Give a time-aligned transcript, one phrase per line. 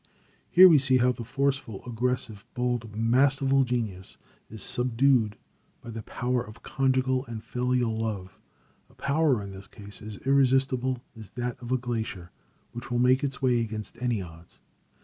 [0.49, 4.17] Here we see how the forceful, aggressive, bold, masterful genius,
[4.49, 5.37] is subdued
[5.79, 8.35] by the power of conjugal and filial love,
[8.89, 12.31] a power in this case as irresistible as that of a glacier,
[12.71, 14.57] which will make its way against any odds.